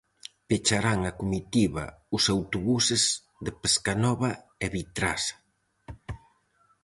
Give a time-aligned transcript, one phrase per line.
[0.47, 3.03] Pecharán a comitiva os autobuses
[3.45, 4.31] de Pescanova
[4.65, 5.35] e Vitrasa.